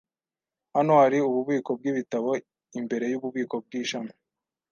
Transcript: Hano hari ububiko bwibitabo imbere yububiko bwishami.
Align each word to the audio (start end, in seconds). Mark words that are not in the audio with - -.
Hano 0.75 0.91
hari 1.01 1.17
ububiko 1.29 1.69
bwibitabo 1.79 2.31
imbere 2.79 3.05
yububiko 3.11 3.55
bwishami. 3.65 4.11